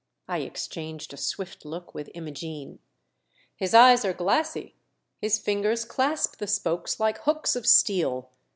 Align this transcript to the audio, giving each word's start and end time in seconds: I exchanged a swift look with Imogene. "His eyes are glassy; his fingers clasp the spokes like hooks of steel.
I 0.27 0.39
exchanged 0.39 1.13
a 1.13 1.15
swift 1.17 1.63
look 1.63 1.93
with 1.93 2.09
Imogene. 2.15 2.79
"His 3.55 3.75
eyes 3.75 4.03
are 4.03 4.13
glassy; 4.13 4.73
his 5.19 5.37
fingers 5.37 5.85
clasp 5.85 6.37
the 6.37 6.47
spokes 6.47 6.99
like 6.99 7.19
hooks 7.19 7.55
of 7.55 7.67
steel. 7.67 8.31